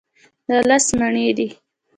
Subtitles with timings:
[0.47, 1.47] دا لس مڼې دي.